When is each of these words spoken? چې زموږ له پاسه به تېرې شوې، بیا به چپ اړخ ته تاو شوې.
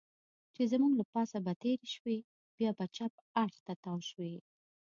چې 0.55 0.61
زموږ 0.71 0.91
له 0.99 1.05
پاسه 1.13 1.37
به 1.45 1.53
تېرې 1.63 1.87
شوې، 1.95 2.17
بیا 2.57 2.69
به 2.77 2.85
چپ 2.95 3.13
اړخ 3.43 3.55
ته 3.65 3.73
تاو 3.83 3.99
شوې. 4.09 4.35